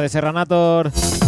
[0.00, 1.19] Tardes, Serranator.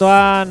[0.00, 0.47] Antoine.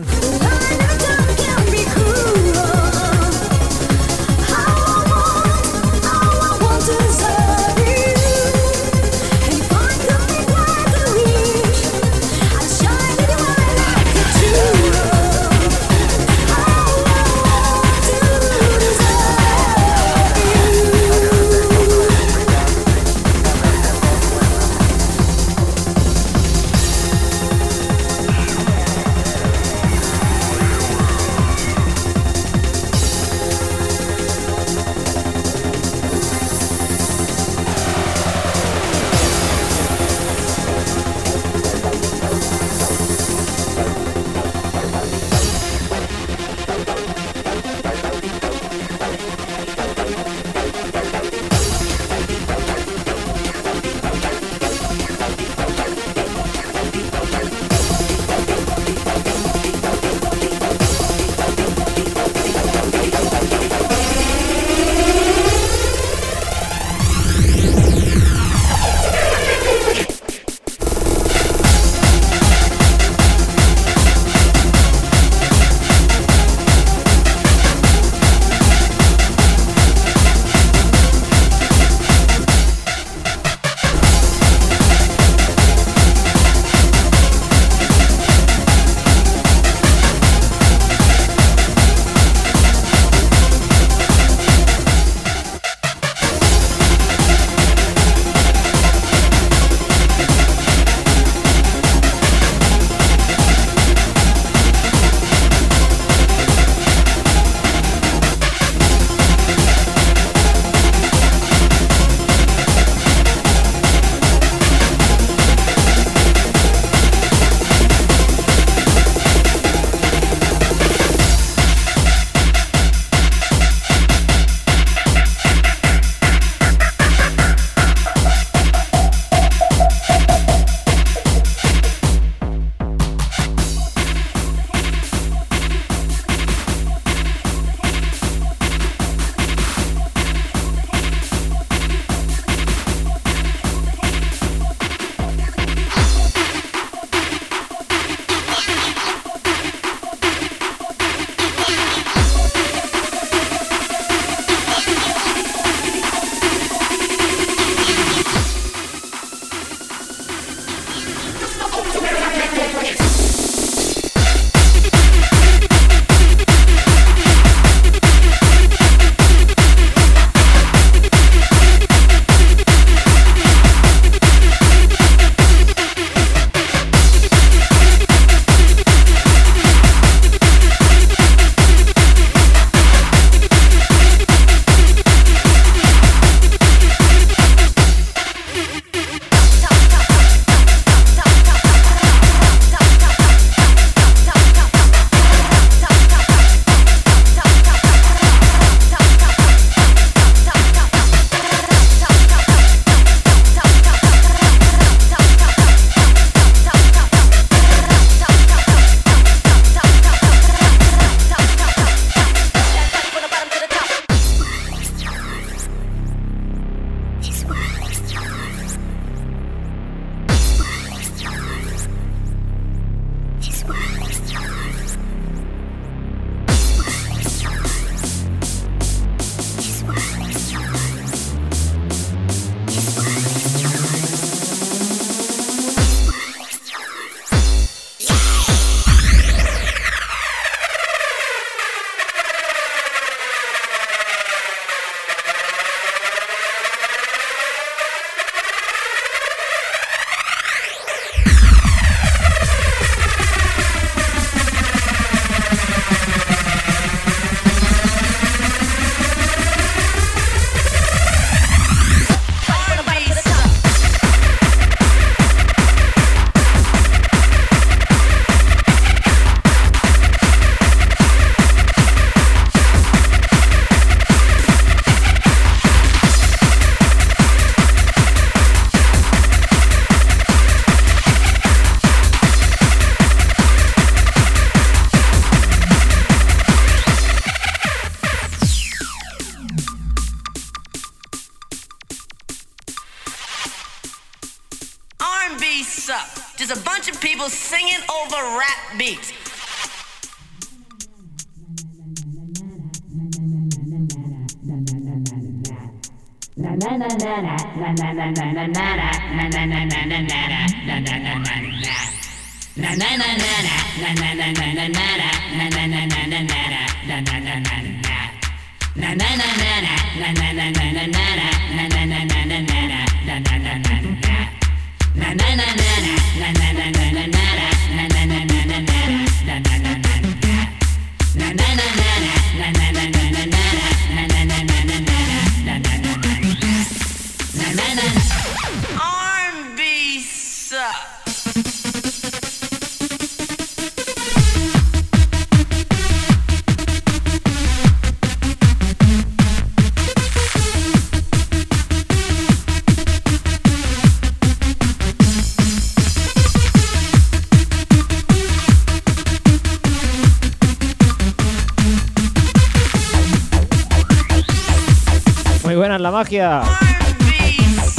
[365.44, 366.42] Muy buenas la magia.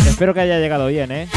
[0.06, 1.28] Espero que haya llegado bien, ¿eh?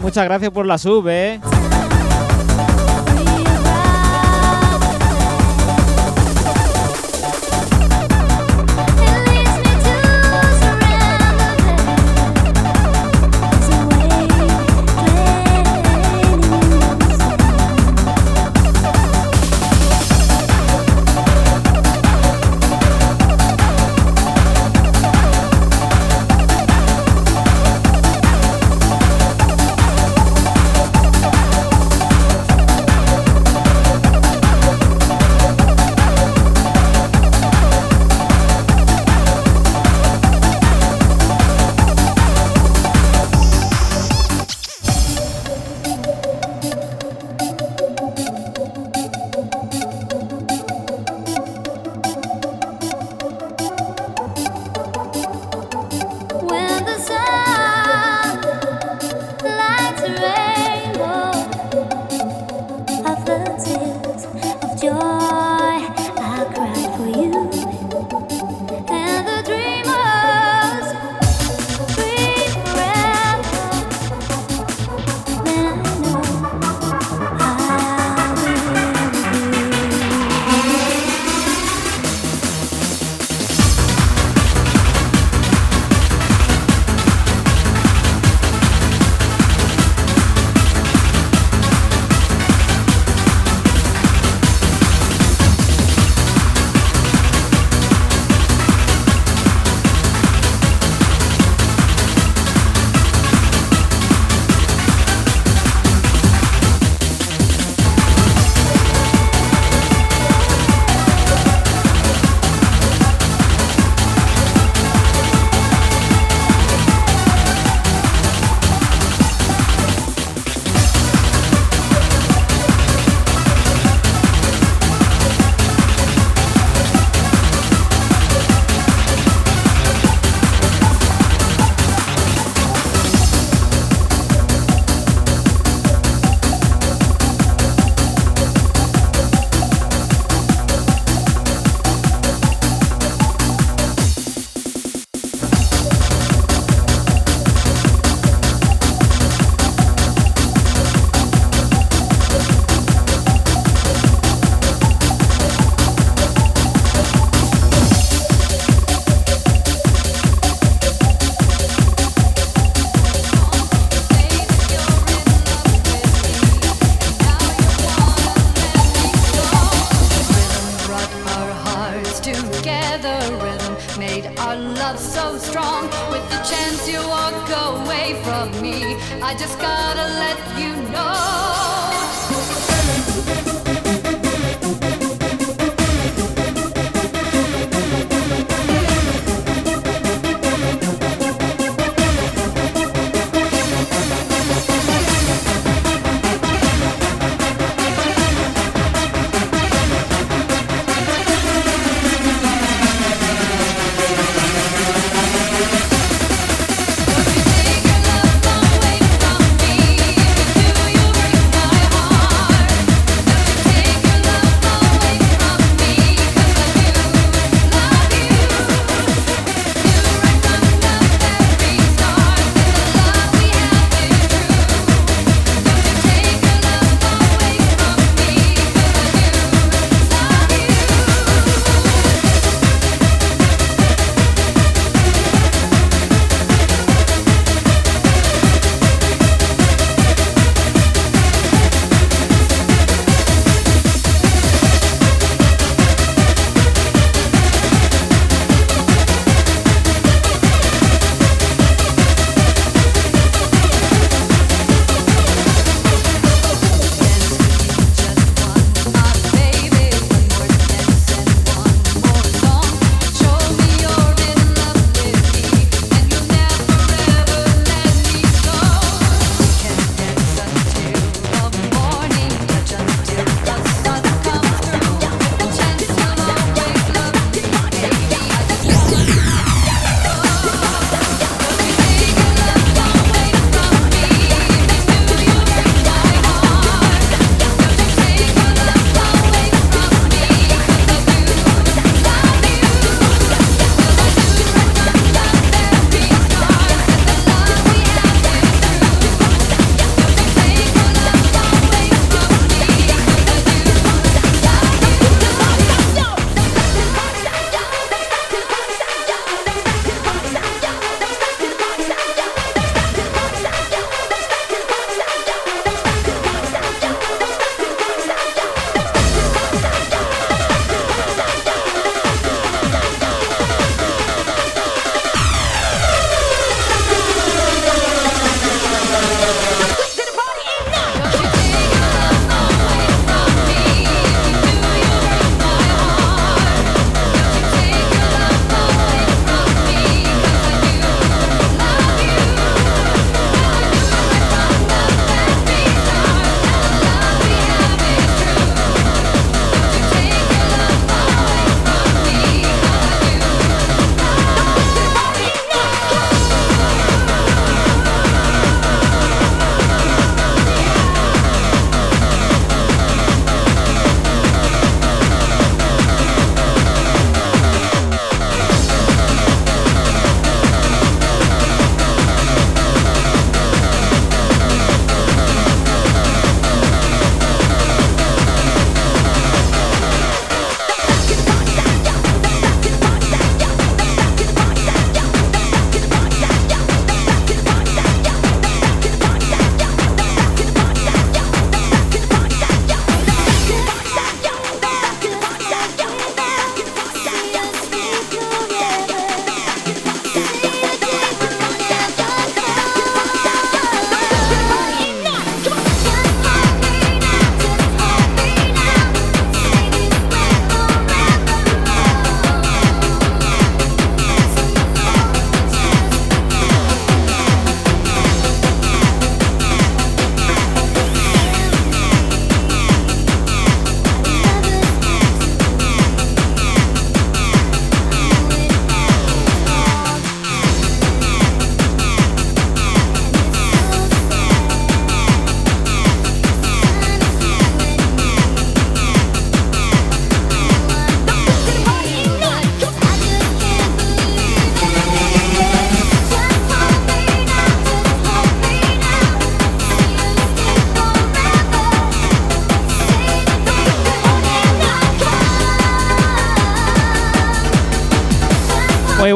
[0.00, 1.40] Muchas gracias por la sub, eh.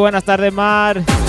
[0.02, 1.21] Buenas tardes, Mar.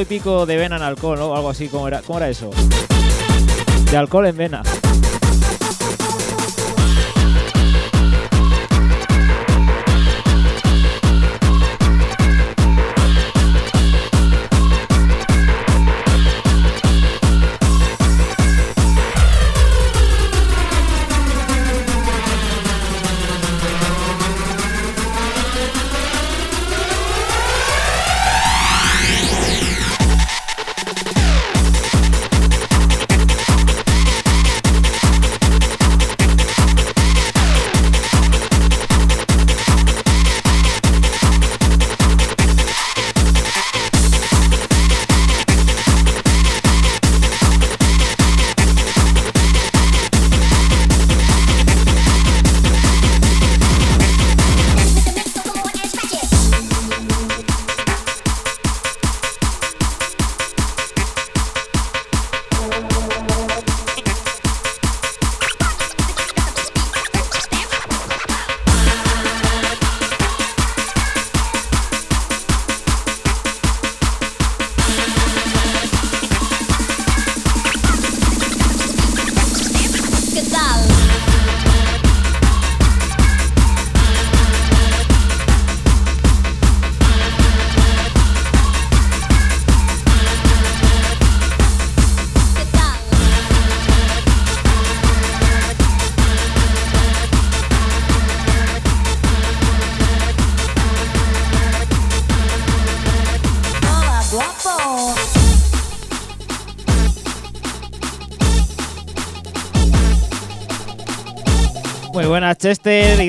[0.00, 1.34] Y pico de vena en alcohol, ¿no?
[1.34, 2.50] Algo así, ¿cómo era, cómo era eso?
[3.90, 4.62] De alcohol en vena.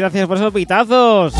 [0.03, 1.33] Gracias por esos pitazos.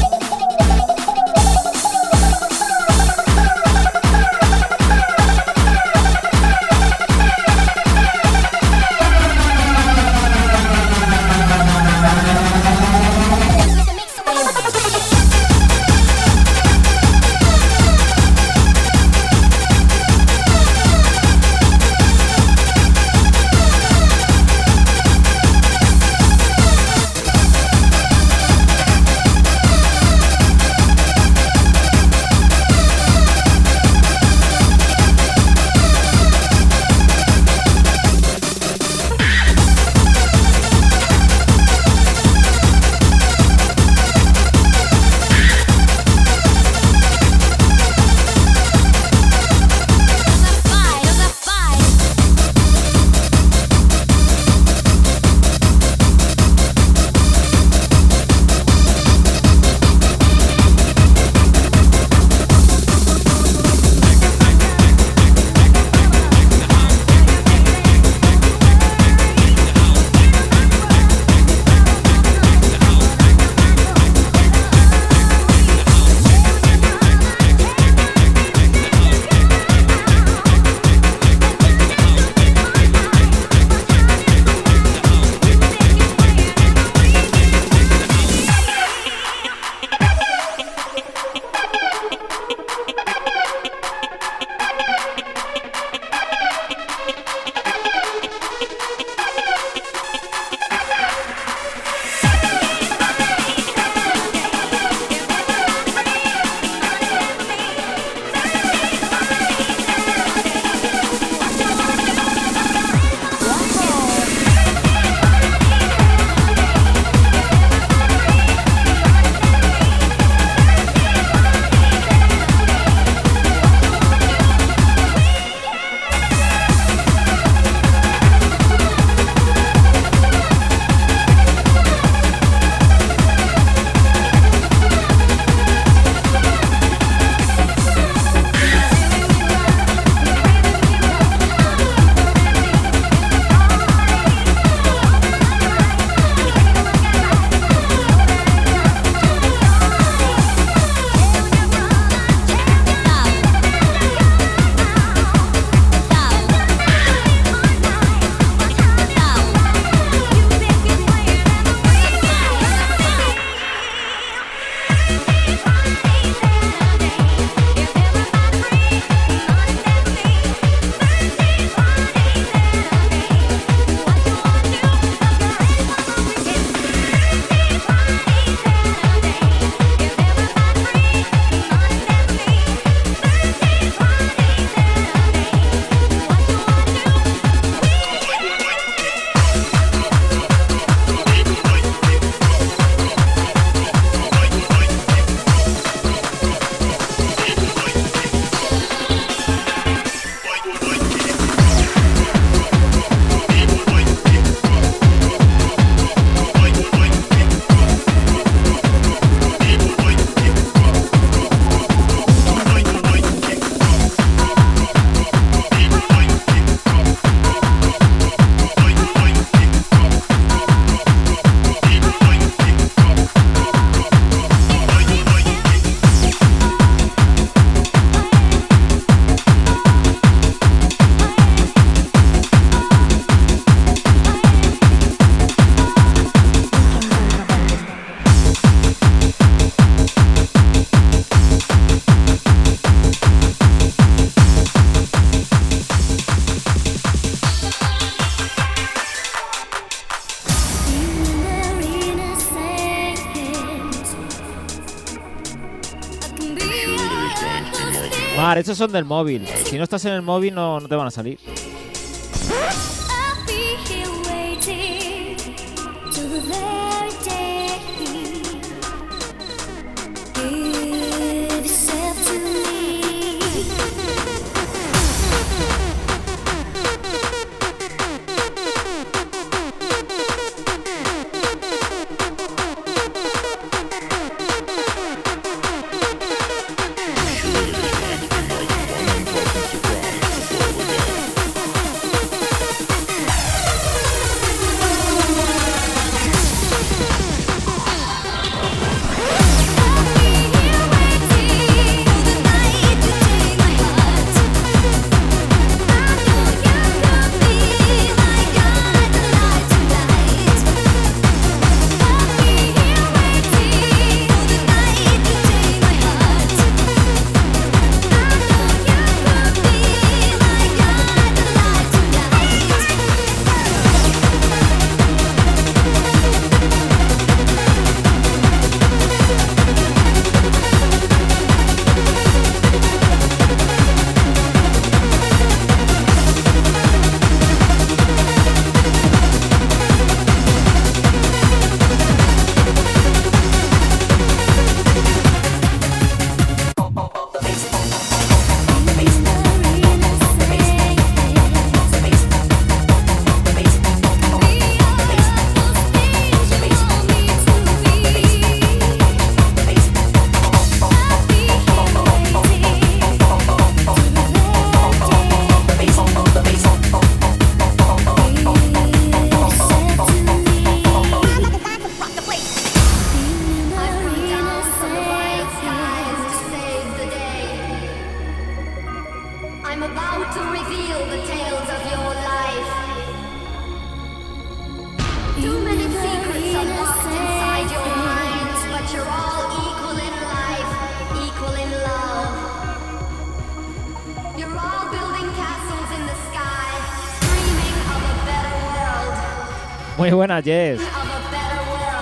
[258.75, 259.45] son del móvil.
[259.65, 261.39] Si no estás en el móvil no te van a salir.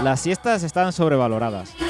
[0.04, 1.81] Las siestas están sobrevaloradas.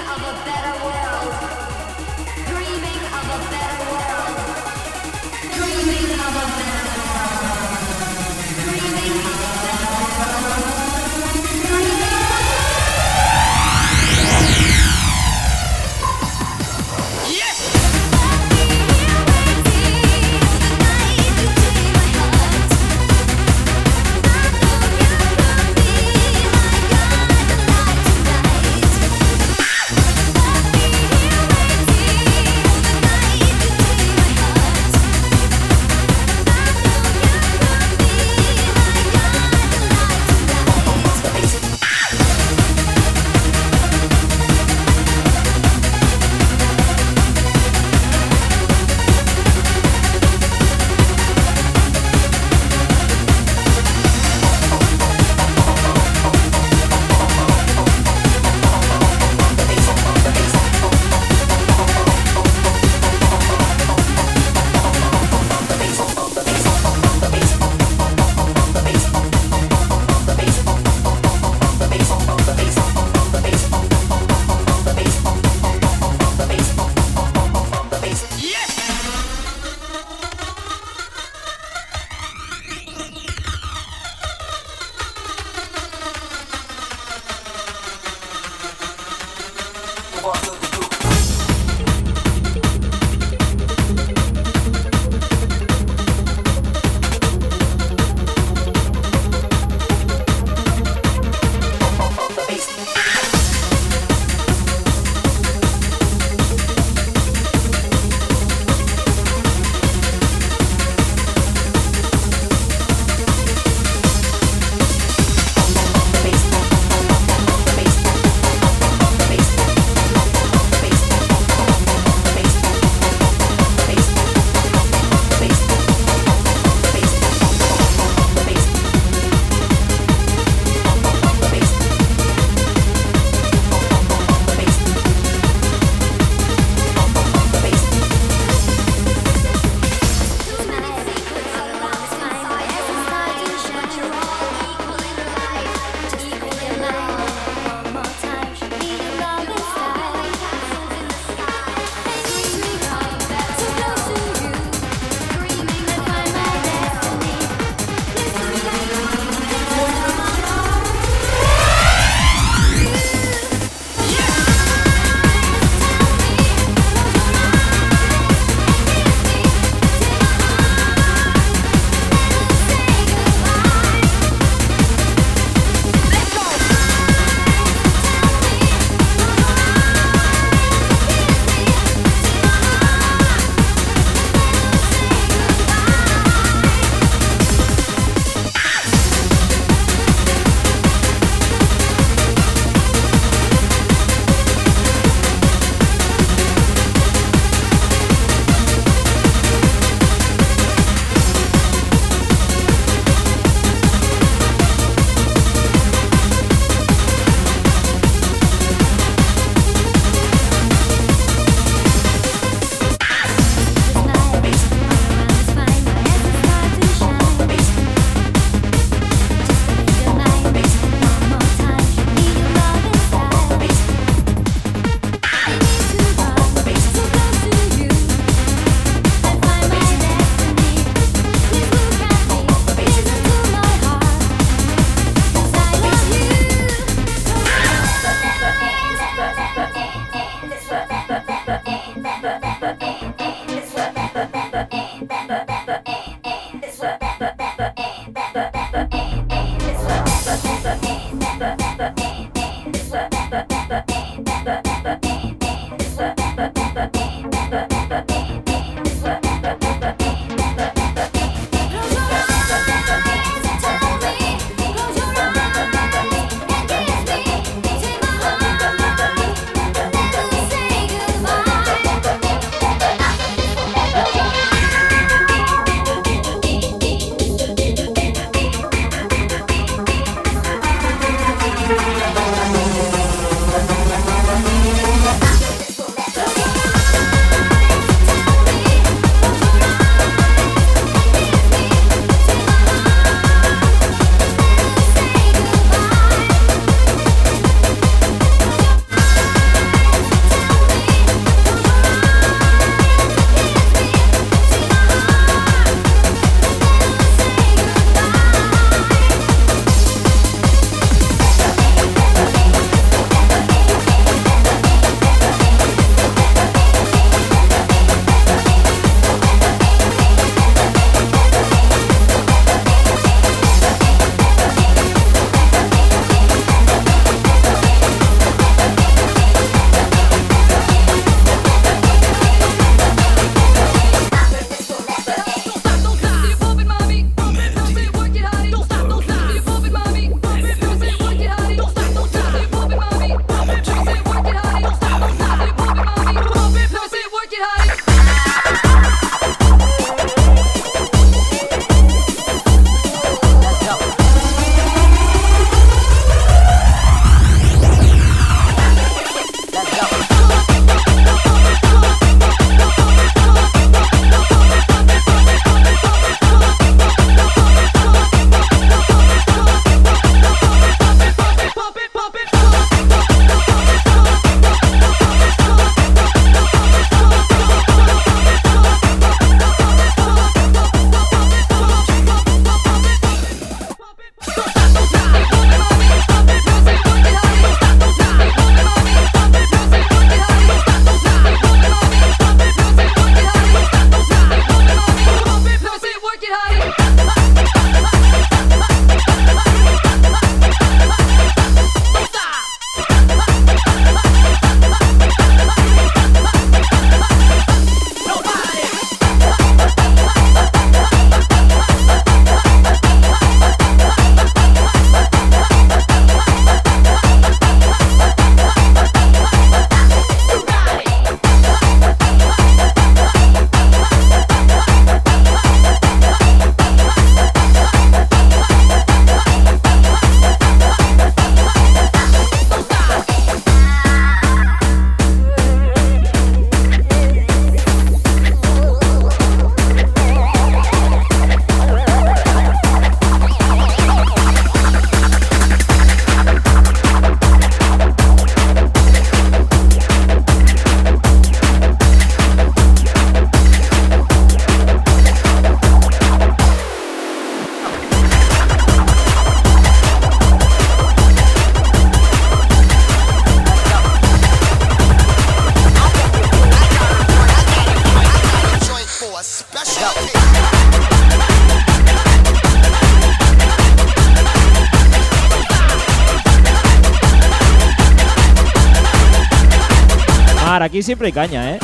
[480.91, 481.60] Siempre caña, ¿eh?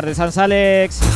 [0.00, 1.09] Tarde, Sans Alex.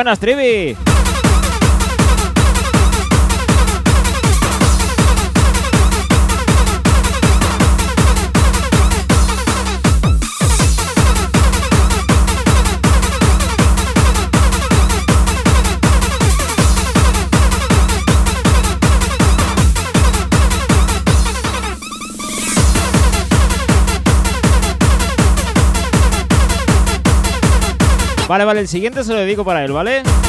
[0.00, 0.89] buenas, Trivi.
[28.40, 30.02] Vale, vale, el siguiente se lo dedico para él, ¿vale?
[30.02, 30.19] vale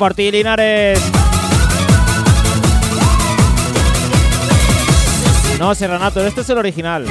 [0.00, 0.98] por Linares.
[5.58, 7.04] No, Serranato, este es el original.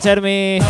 [0.00, 0.60] Chermi.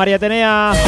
[0.00, 0.79] María Atenea.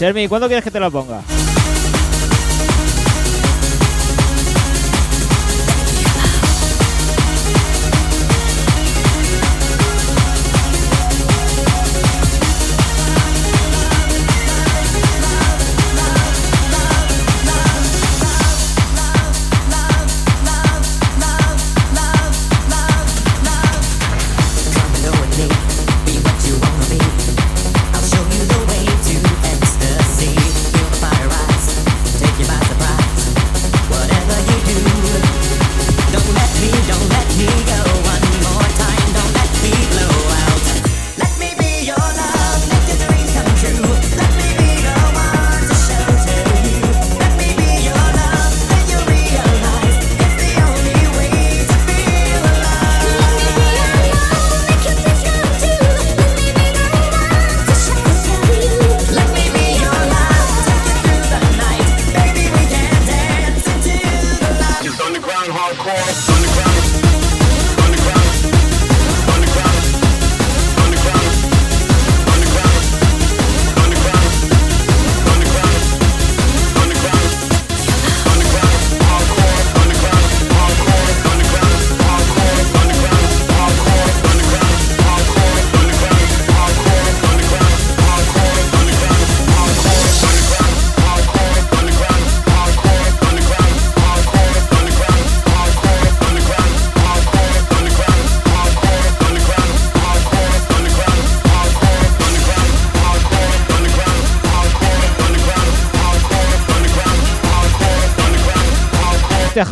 [0.00, 1.20] Sermi, ¿cuándo quieres que te lo ponga?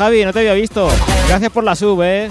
[0.09, 0.89] Javi, no te había visto.
[1.29, 2.31] Gracias por la sub, eh.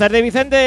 [0.00, 0.59] tardes, Vicente.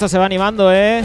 [0.00, 1.02] Esto se va animando, ¿eh?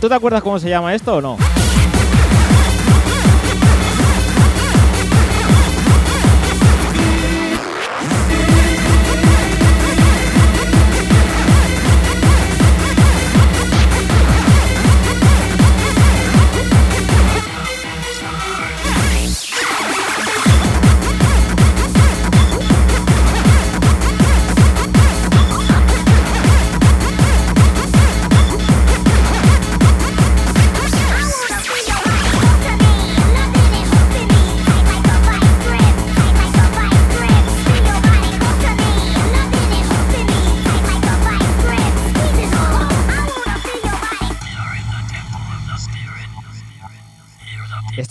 [0.00, 1.36] ¿tú te acuerdas cómo se llama esto o no?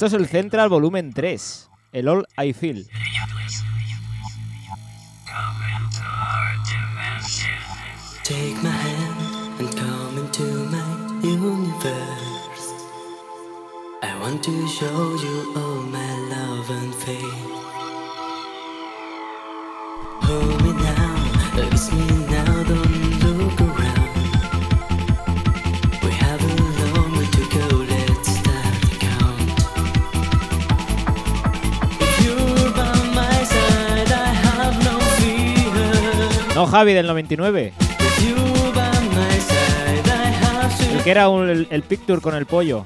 [0.04, 2.86] Esto es el Central Volumen 3, el All I Feel.
[36.74, 37.72] Javi del 99.
[40.92, 42.84] El que era un, el, el picture con el pollo.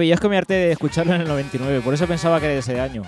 [0.00, 2.54] maravilloso es que mi arte de escucharlo en el 99, por eso pensaba que era
[2.54, 3.02] de ese año.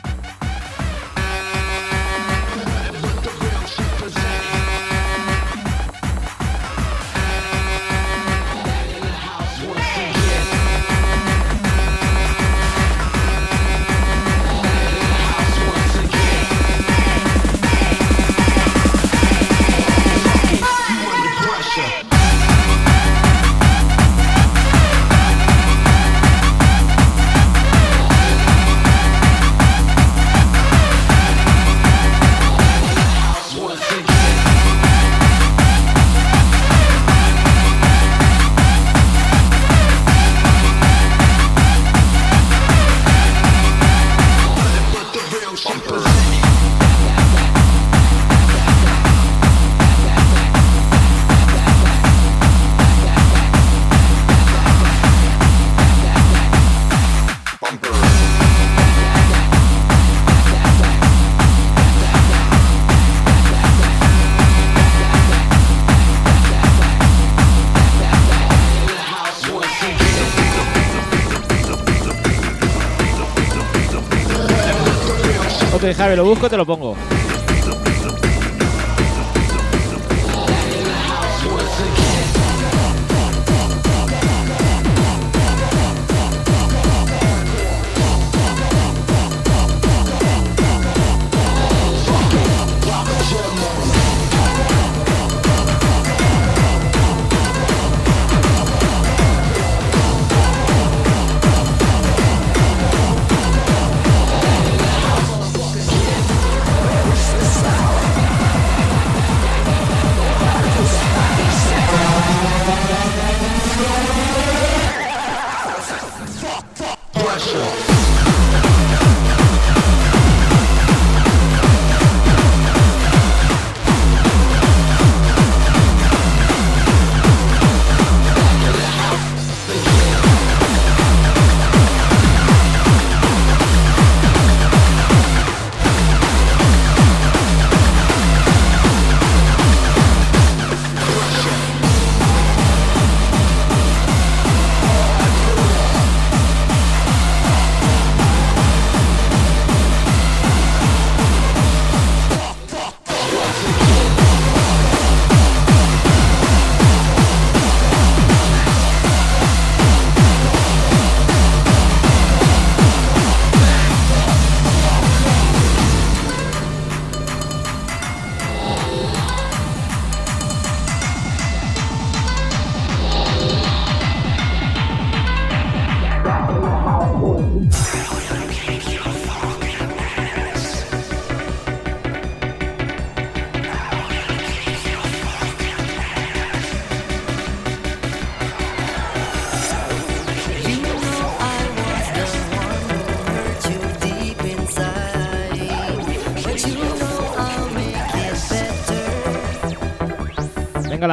[76.02, 76.91] sabe, lo busco, te lo pongo.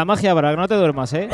[0.09, 1.29] magia para no te duermas, ¿eh?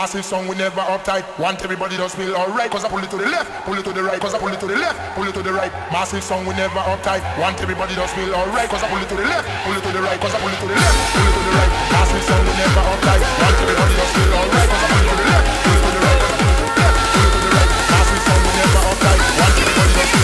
[0.00, 1.28] massive song, we never uptight.
[1.36, 3.92] Want everybody to feel alright, cause I pull it to the left, pull it to
[3.92, 5.68] the right, cause I pull it to the left, pull it to the right.
[5.92, 7.20] Massive song, we never uptight.
[7.36, 9.92] Want everybody to feel alright, cause I pull it to the left, pull it to
[9.92, 11.70] the right, cause I pull it to the left, pull it to the right.
[11.92, 13.20] Massive song, we never uptight.
[13.44, 15.92] Want everybody feel alright, cause I pull it to the left, pull it to the
[15.92, 17.68] right, pull it to the left, pull it to the right.
[17.92, 19.20] Massive song, we never uptight.
[19.36, 20.19] Want everybody feel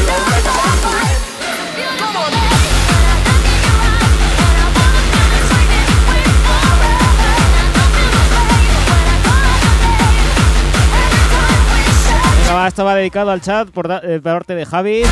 [12.69, 15.03] estaba dedicado al chat por, da, eh, por parte de Javi.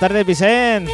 [0.00, 0.89] tardes, Vicente.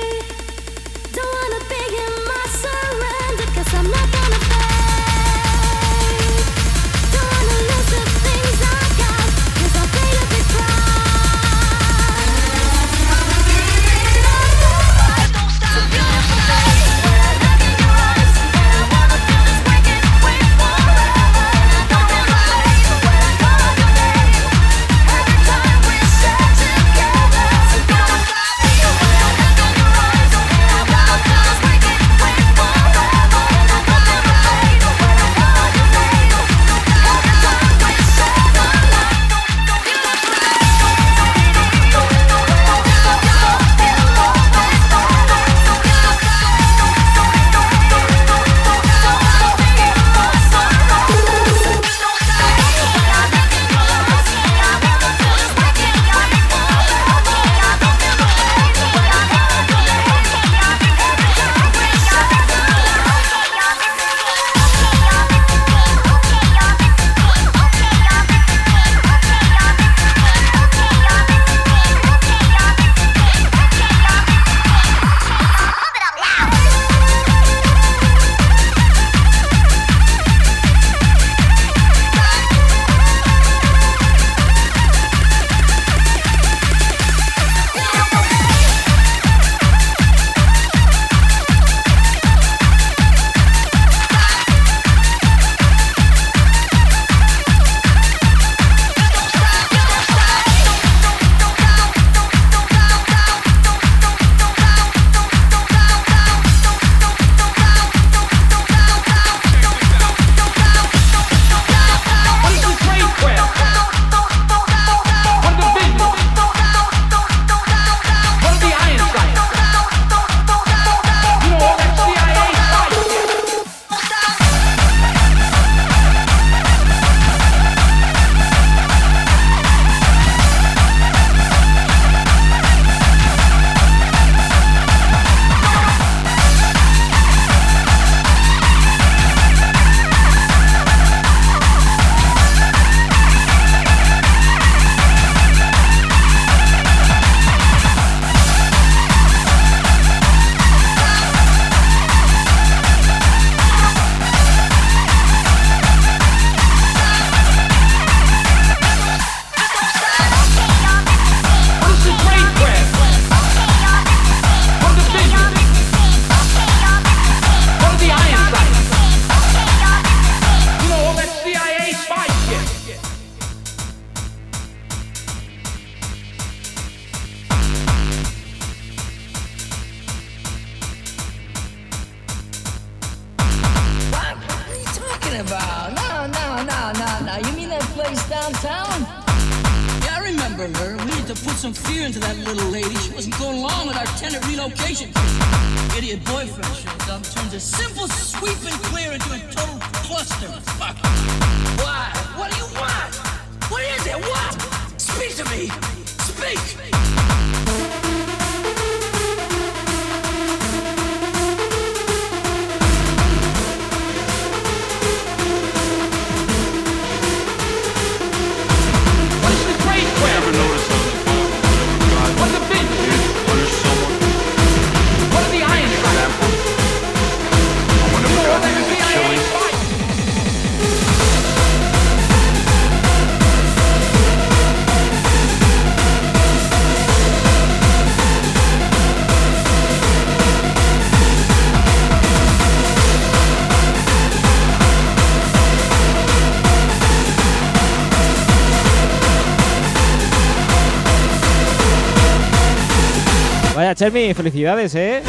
[253.87, 255.23] Vaya, Chermi, felicidades, ¿eh?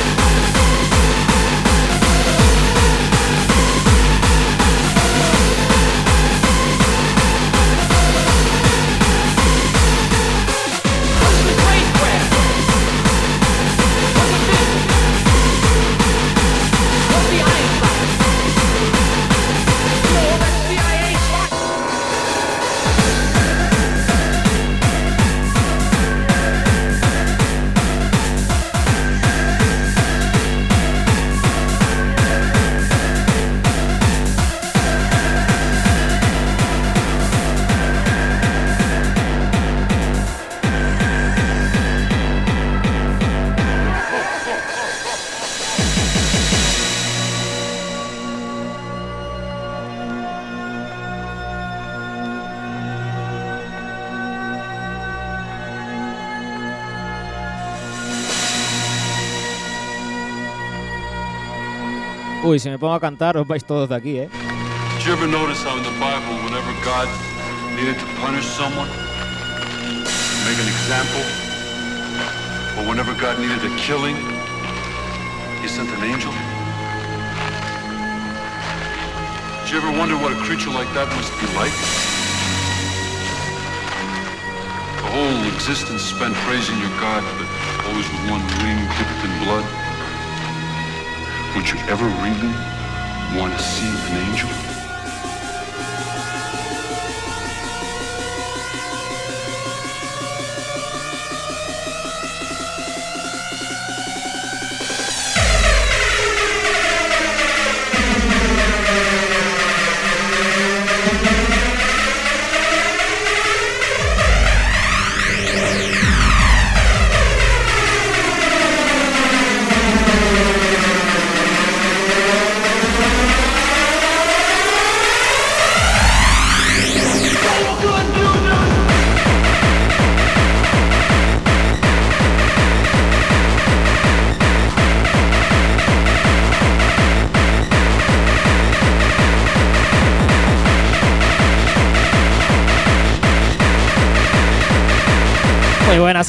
[62.47, 64.29] Uy, si me pongo a cantar, os vais todos de aquí, ¿eh?
[64.95, 67.09] Did you ever notice how in the Bible, whenever God
[67.75, 68.87] needed to punish someone,
[70.47, 71.19] make an example,
[72.79, 74.15] or whenever God needed a killing,
[75.59, 76.31] he sent an angel?
[79.67, 81.75] Did you ever wonder what a creature like that must be like?
[85.03, 87.47] The whole existence spent praising your God, but
[87.91, 89.67] always with one wing dipped in blood.
[91.57, 92.53] Would you ever really
[93.35, 94.76] want to see an angel?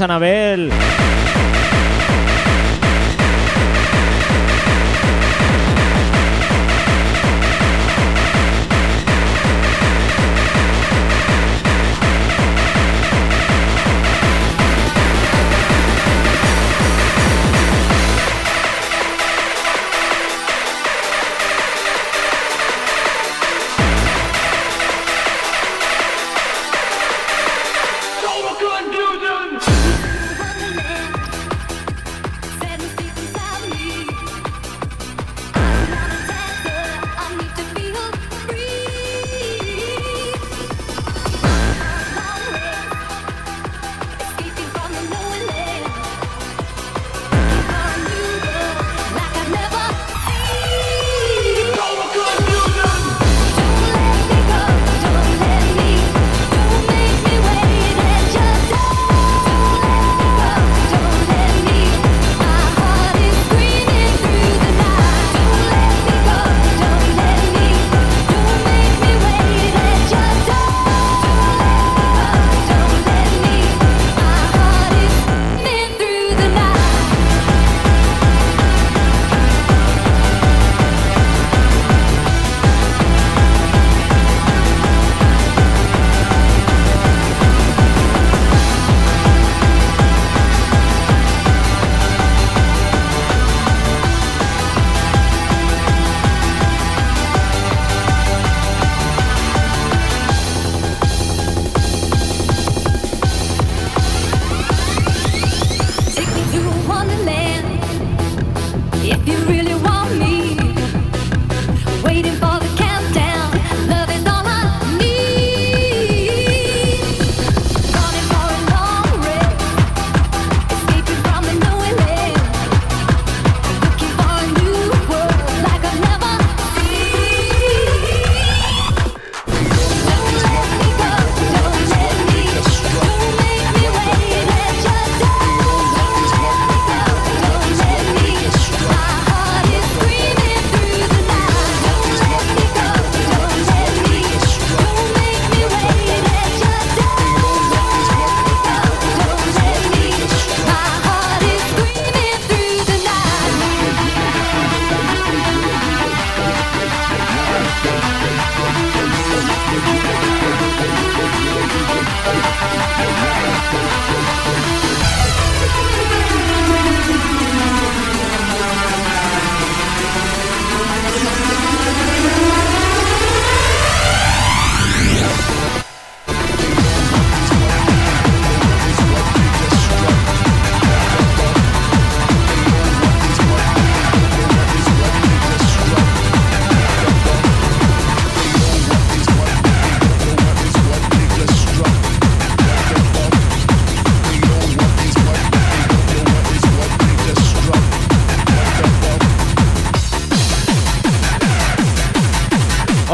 [0.01, 0.71] Anabel.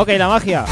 [0.05, 0.66] Ok, la magia.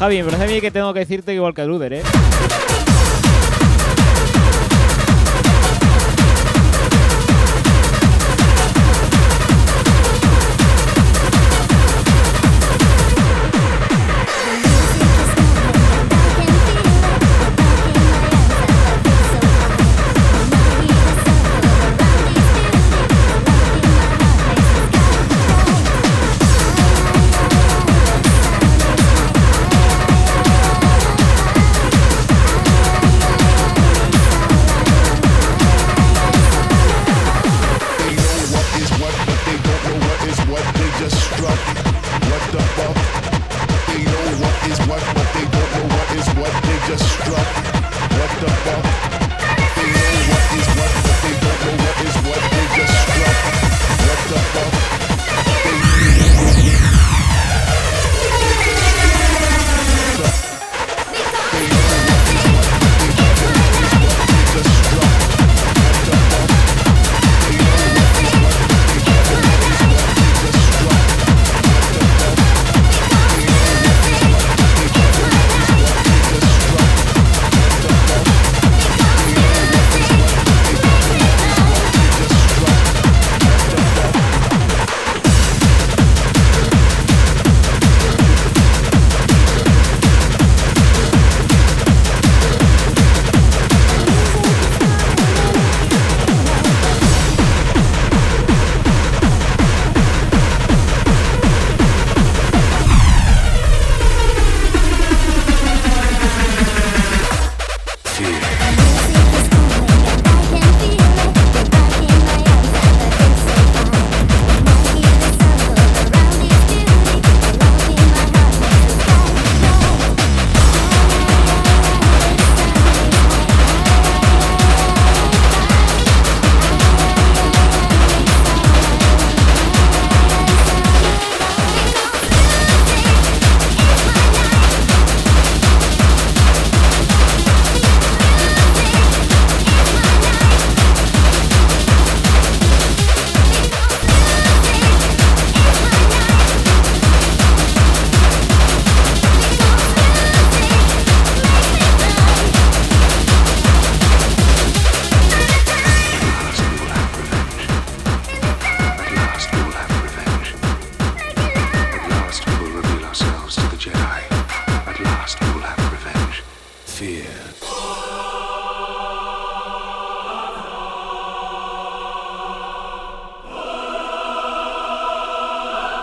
[0.00, 2.02] Javi, me parece a mí que tengo que decirte igual que Luder, ¿eh?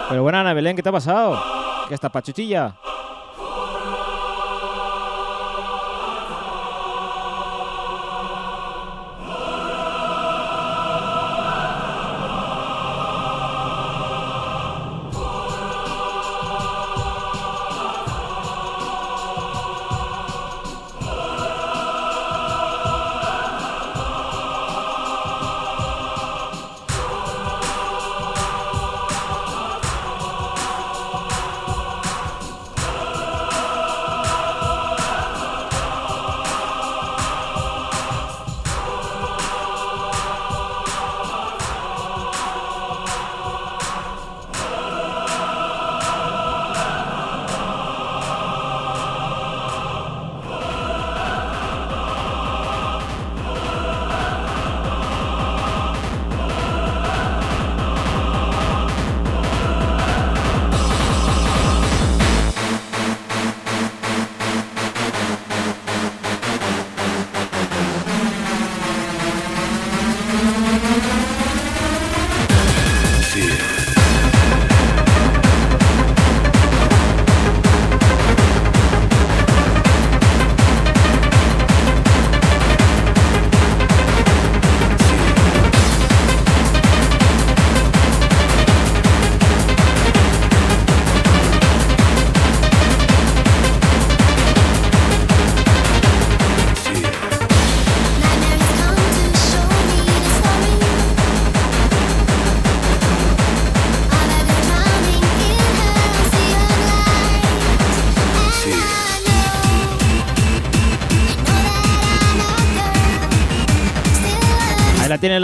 [0.10, 1.38] Pero bueno, Ana Belén, ¿qué te ha pasado?
[1.88, 2.76] ¿Qué está pachuchilla?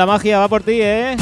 [0.05, 1.15] La magia, va por ti, ¿eh?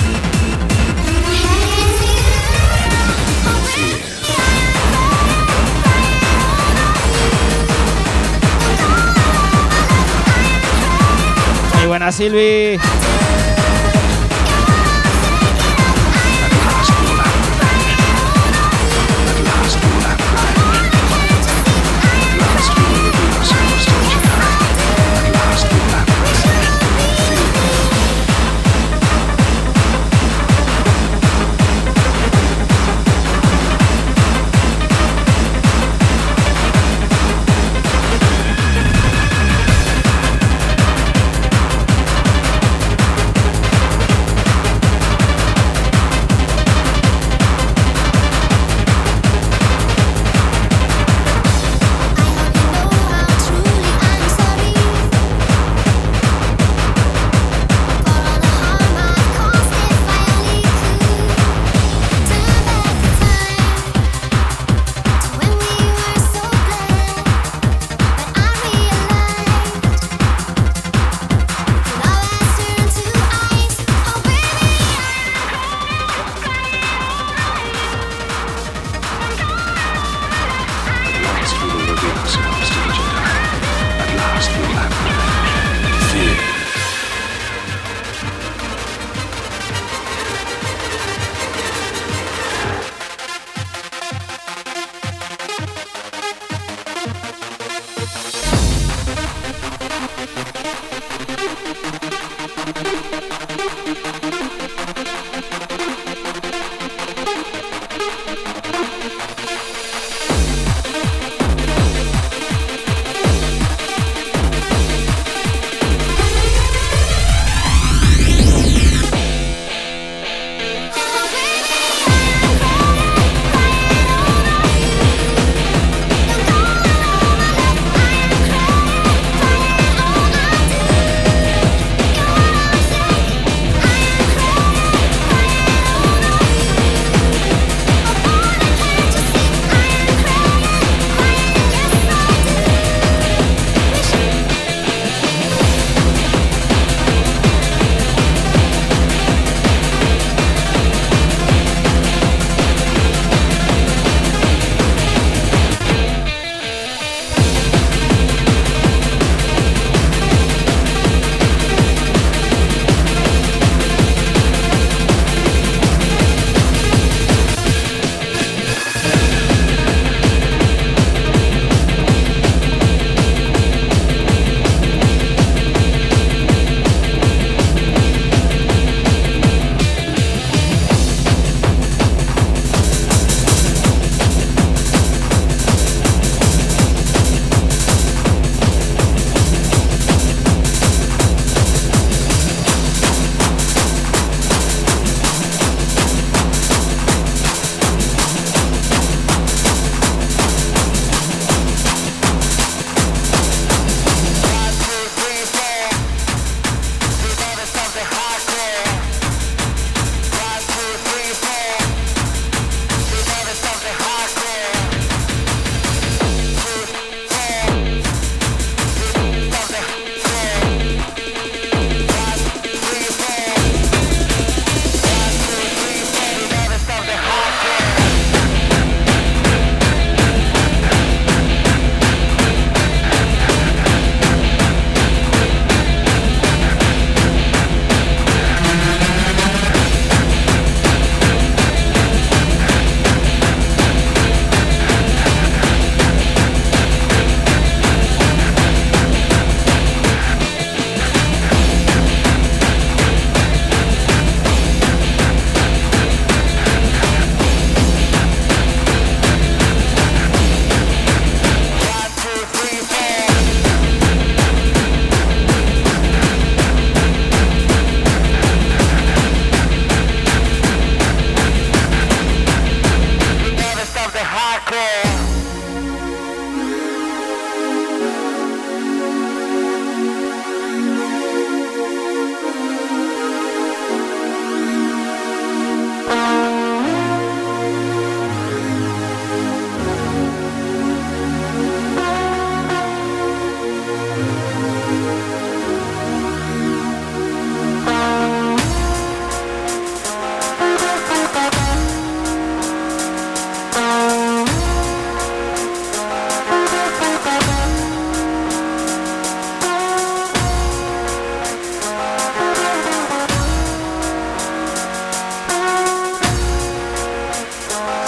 [11.78, 12.80] Muy buena, Silvi.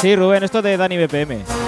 [0.03, 1.62] Sí, Rubén, esto es de Dani BPM.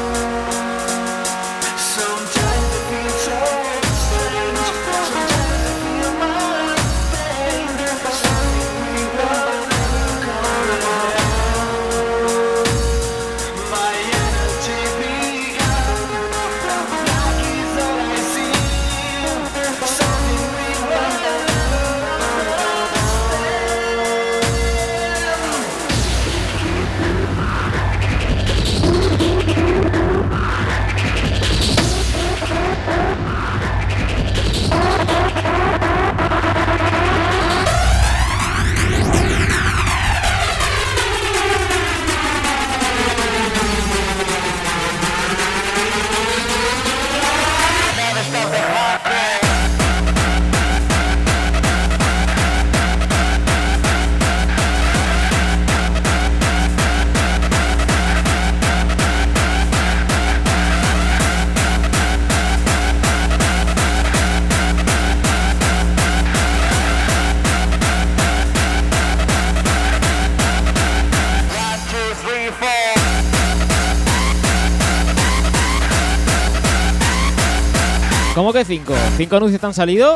[78.55, 78.93] Que cinco?
[79.17, 80.15] ¿Cinco anuncios te han salido?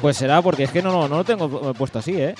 [0.00, 2.34] Pues será porque es que no, no, no lo tengo pu- puesto así, ¿eh?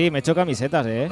[0.00, 1.10] Sí, me he hecho camisetas, ¿eh?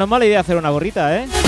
[0.00, 1.39] No es mala idea hacer una gorrita, ¿eh?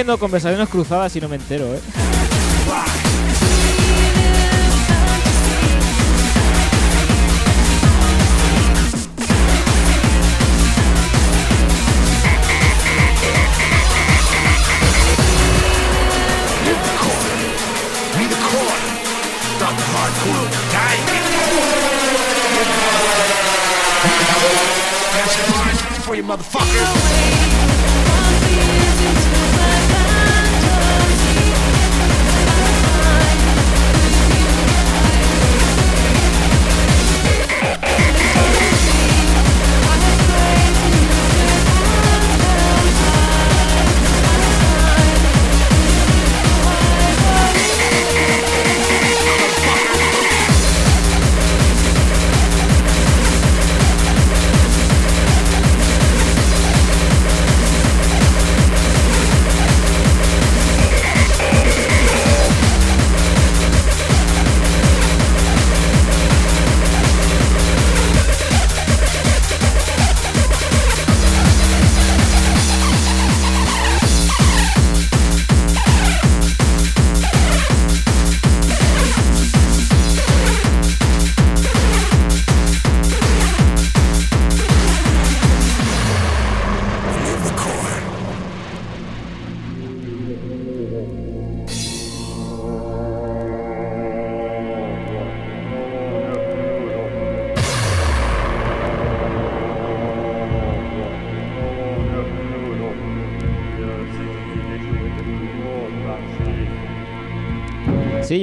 [0.00, 1.80] Viendo conversaciones cruzadas y no me entero, ¿eh?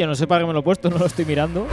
[0.08, 1.68] No sé para qué me lo he puesto, no lo estoy mirando.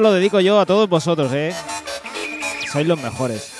[0.00, 1.54] Lo dedico yo a todos vosotros, ¿eh?
[2.70, 3.55] Sois los mejores.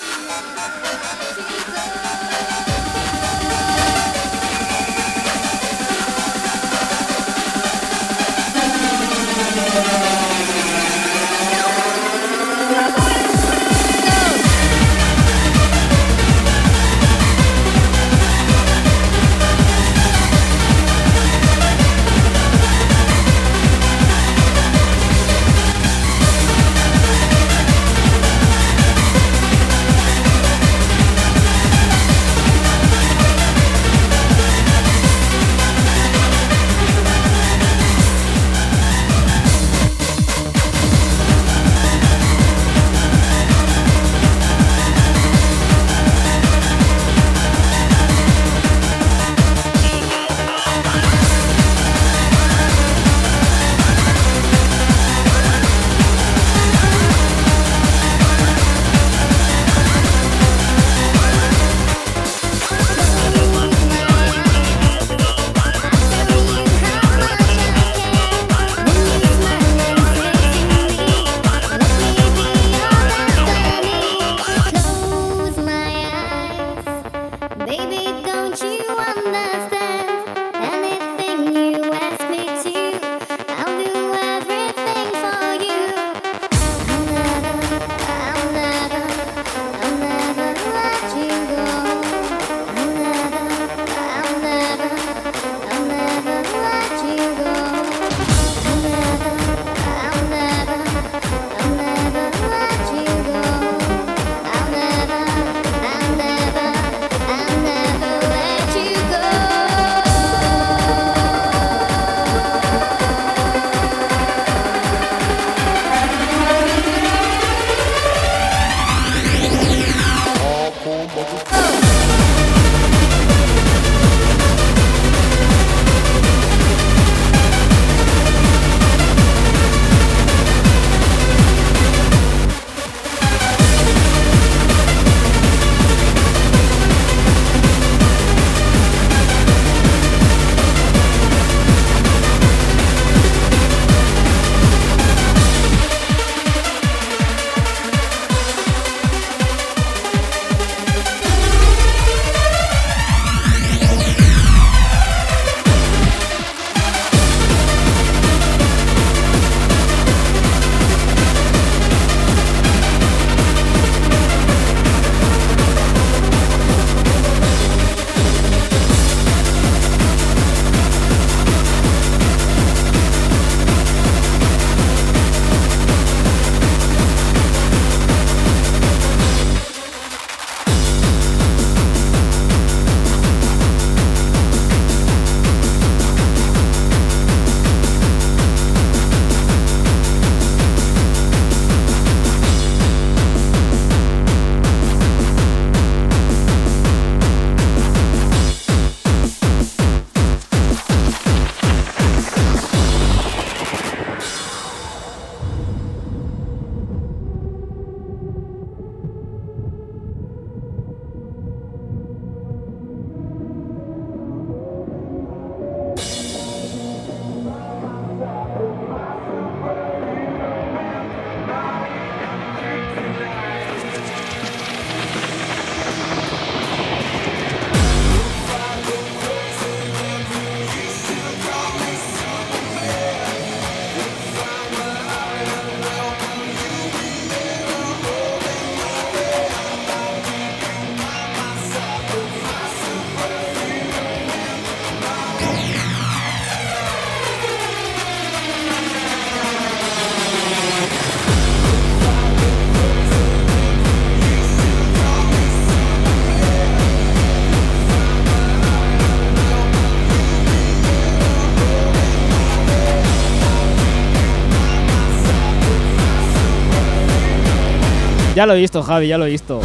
[268.36, 269.62] Ya lo he visto, Javi, ya lo he visto.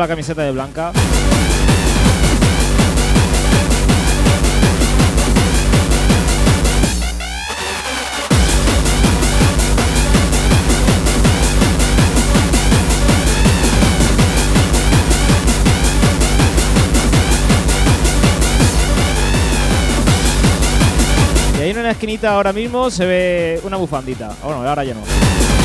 [0.00, 0.92] La camiseta de blanca?
[21.58, 24.32] Y ahí en una esquinita ahora mismo se ve una bufandita.
[24.42, 25.59] Bueno, ahora ya no.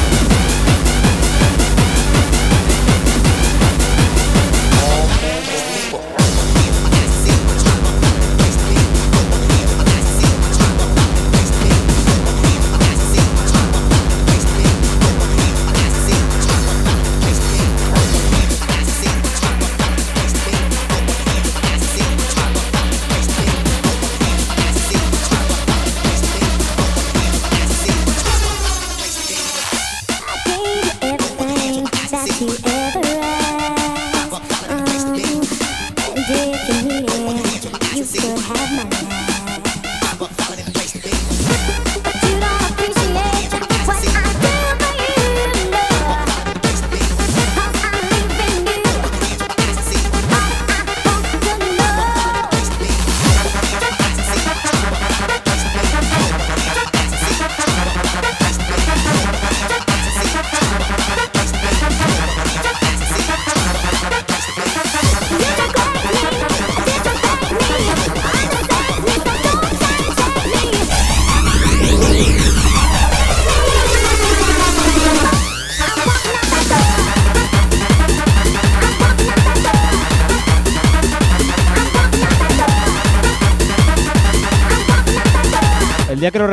[37.08, 38.95] It, you could have my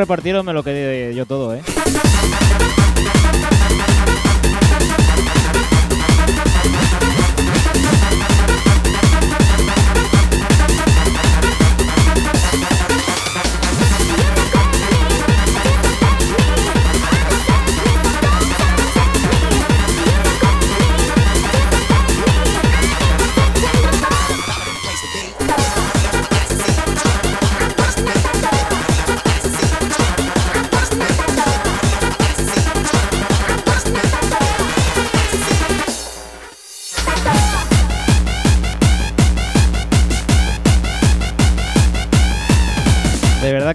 [0.03, 1.42] El día que lo repartieron me lo quedé yo todo,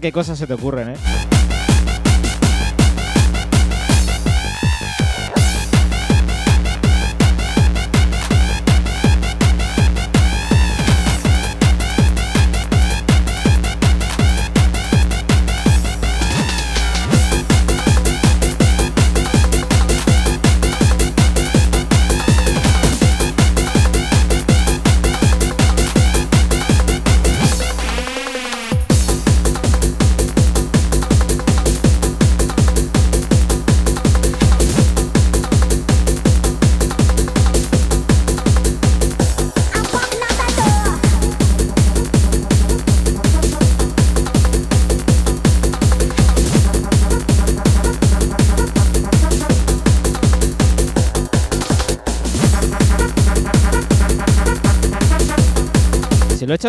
[0.01, 1.28] qué cosas se te ocurren, ¿eh?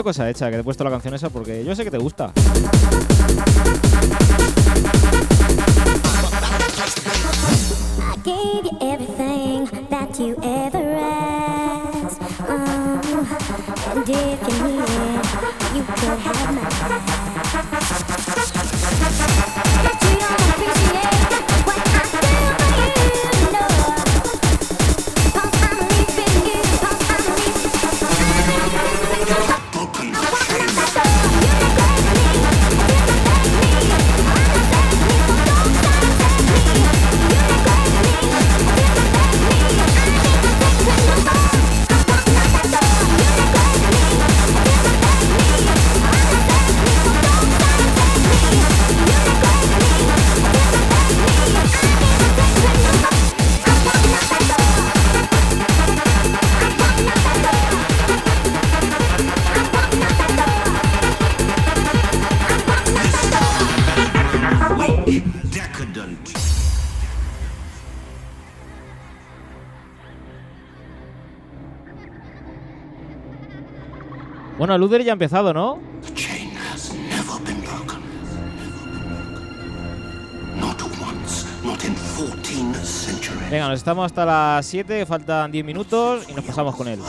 [0.03, 2.32] Cosa hecha, que te he puesto la canción esa porque yo sé que te gusta.
[74.69, 75.80] Bueno, Luder ya ha empezado, ¿no?
[76.06, 77.98] The chain has never been broken.
[80.59, 83.49] Not once, not in 14 centuries.
[83.49, 86.99] Venga, nos estamos hasta las 7, faltan 10 minutos y nos pasamos con él.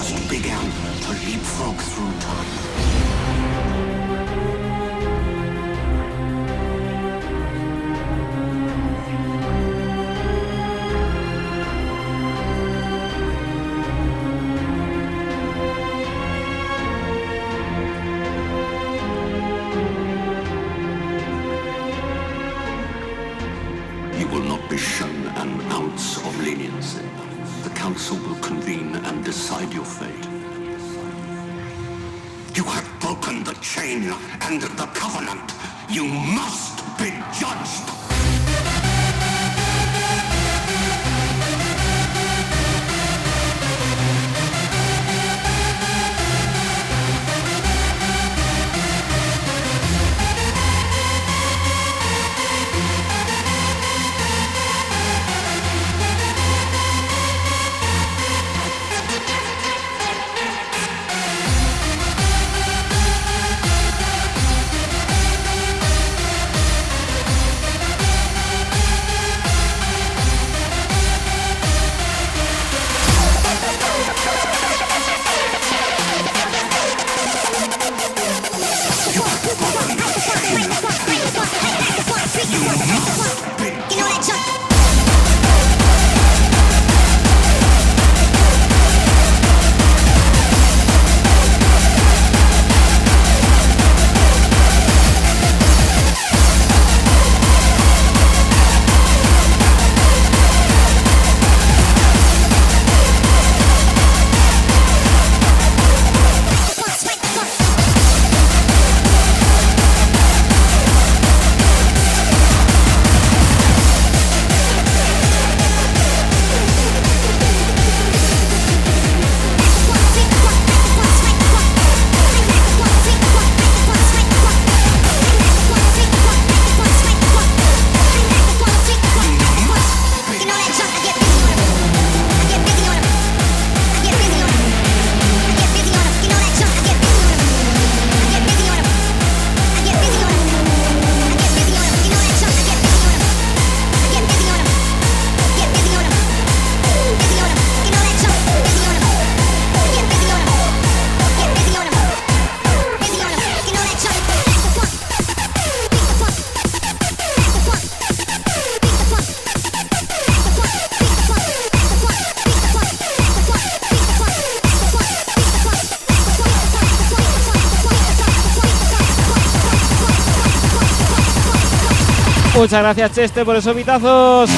[172.70, 174.49] Muchas gracias, Chester, por esos vitazos.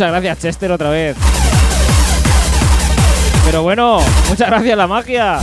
[0.00, 1.14] Muchas gracias, Chester, otra vez.
[3.44, 3.98] Pero bueno,
[4.30, 5.38] muchas gracias, la magia.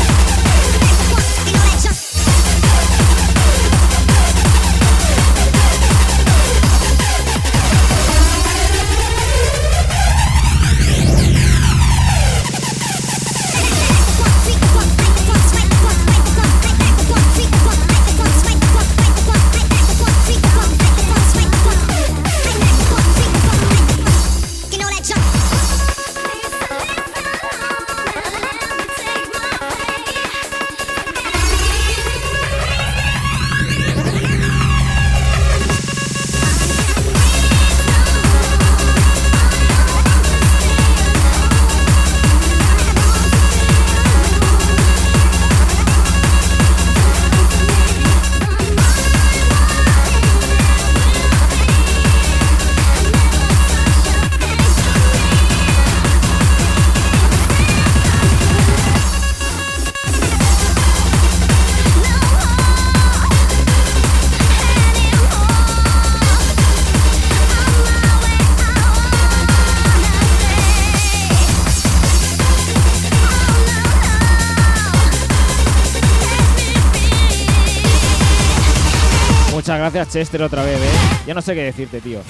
[79.98, 81.24] parece Chester otra vez, ¿eh?
[81.26, 82.22] Ya no sé qué decirte, tío.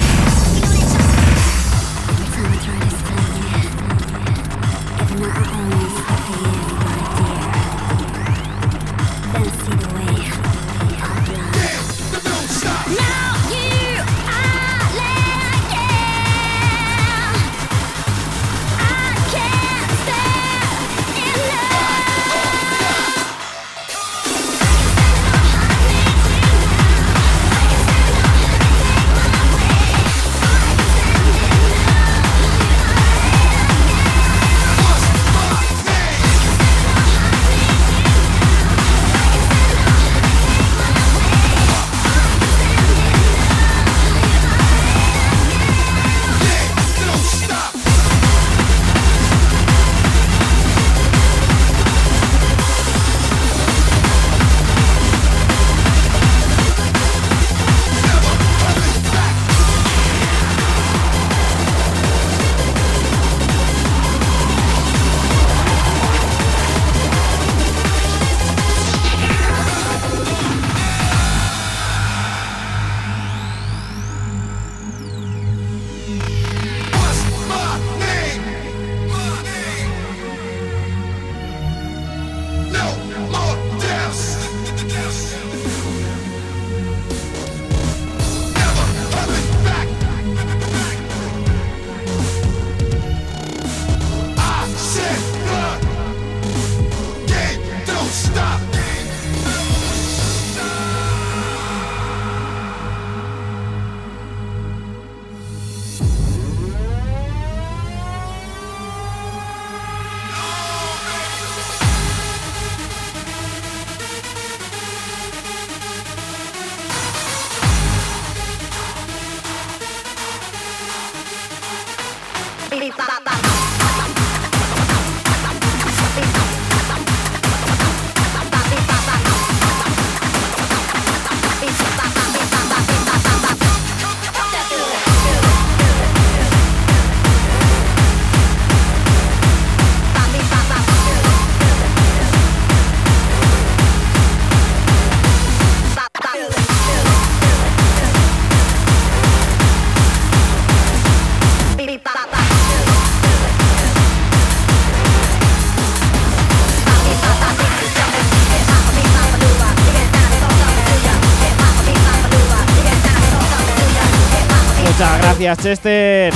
[165.40, 166.34] Gracias, Chester.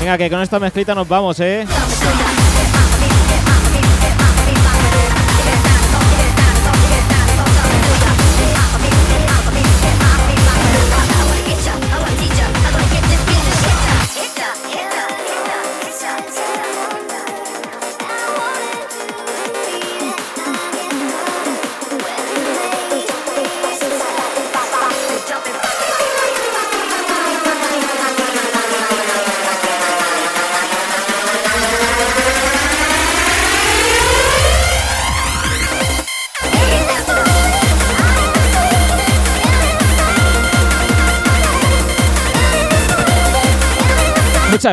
[0.00, 1.66] Venga, que con esta mezclita nos vamos, ¿eh?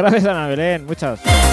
[0.01, 0.85] Gracias, Ana Belén.
[0.85, 1.46] Muchas.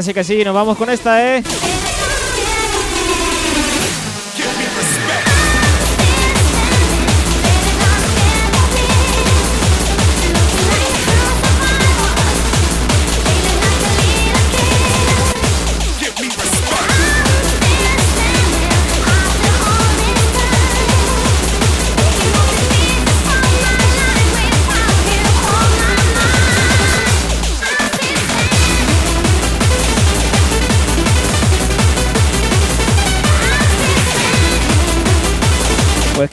[0.00, 1.42] Así que sí, nos vamos con esta, ¿eh?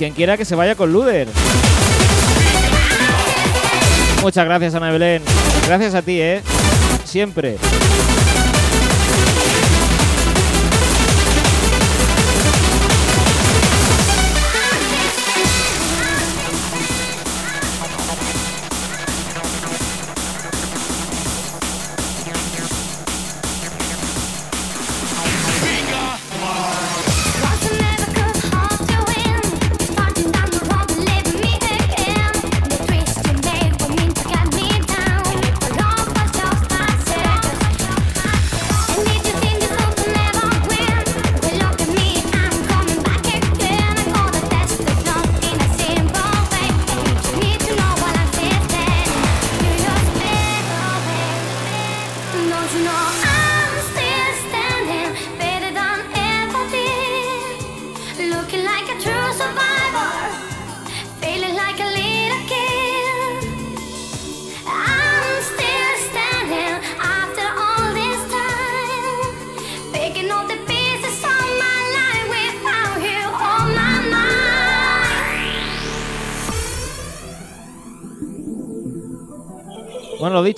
[0.07, 1.27] quien quiera que se vaya con Luder.
[4.21, 5.21] Muchas gracias, Ana Belén.
[5.67, 6.41] Gracias a ti, ¿eh?
[7.03, 7.57] Siempre.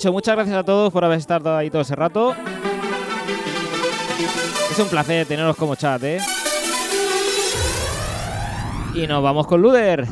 [0.08, 2.34] muchas gracias a todos por haber estado ahí todo ese rato.
[4.70, 6.20] Es un placer teneros como chat, ¿eh?
[8.94, 10.06] Y nos vamos con Luder.